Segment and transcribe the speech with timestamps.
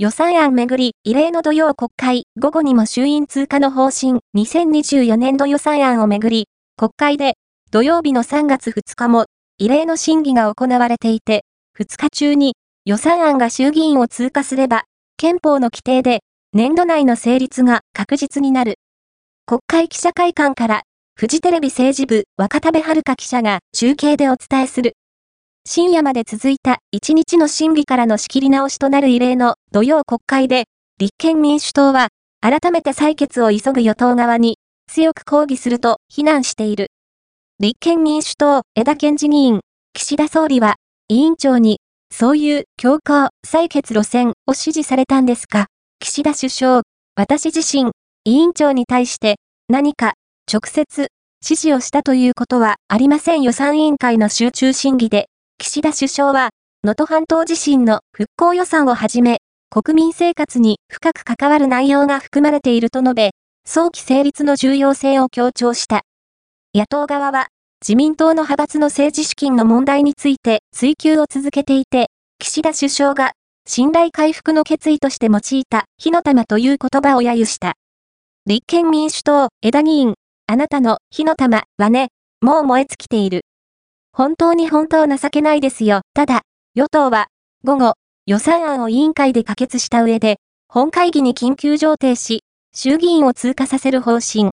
[0.00, 7.34] 予算案めぐり、異例の土曜国会、午後にも衆院通過の方針、2024年度予算案をめぐり、国会で、
[7.72, 9.26] 土曜日の3月2日も、
[9.58, 11.44] 異例の審議が行われていて、
[11.76, 14.84] 2日中に、予算案が衆議院を通過すれば、
[15.16, 16.20] 憲法の規定で、
[16.52, 18.76] 年度内の成立が確実になる。
[19.46, 20.82] 国会記者会館から、
[21.16, 24.92] フジテレビ政治部若田部遥記者が中継でお伝えする。
[25.70, 30.64] 深夜まで続いた一日の審議からの仕切り直しとなる異例の土曜国会で、
[30.98, 32.08] 立憲民主党は、
[32.40, 34.56] 改めて採決を急ぐ与党側に、
[34.90, 36.86] 強く抗議すると非難している。
[37.60, 39.60] 立憲民主党枝健二議員、
[39.92, 40.76] 岸田総理は、
[41.10, 45.66] 委員長に、そういう強行採決路線を指示されたんですか
[46.00, 46.82] 岸田首相、
[47.14, 47.92] 私自身、
[48.24, 49.36] 委員長に対して、
[49.68, 50.14] 何か、
[50.50, 51.08] 直接、
[51.44, 55.28] 指示をしたということはありません予算委員会の集中審議で、
[55.70, 56.50] 岸田首相は、
[56.82, 59.38] 能登半島地震の復興予算をはじめ、
[59.70, 63.30] 国民生活に深く関わる内容が含まれていると述べ、
[63.66, 66.02] 早期成立の重要性を強調した。
[66.74, 67.48] 野党側は、
[67.82, 72.06] 自民党の派閥の政治資金の問題について追及を続けていて、
[72.38, 73.32] 岸田首相が、
[73.66, 77.74] 信頼回復の決意として用いた火の玉という言葉を揶揄した。
[78.46, 80.14] 立憲民主党、枝議員、
[80.46, 82.08] あなたの火の玉はね、
[82.40, 83.42] もう燃え尽きている。
[84.18, 86.00] 本当に本当情けないですよ。
[86.12, 86.42] ただ、
[86.74, 87.28] 与党は、
[87.62, 87.94] 午後、
[88.26, 92.42] 予算案を委員会で可決した上で、本会議に緊急上程し、
[92.74, 94.46] 衆議院を通過させる方針。